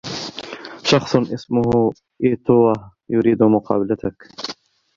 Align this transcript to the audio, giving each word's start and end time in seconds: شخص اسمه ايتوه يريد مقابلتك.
شخص 0.83 1.15
اسمه 1.15 1.69
ايتوه 2.23 2.91
يريد 3.09 3.43
مقابلتك. 3.43 4.27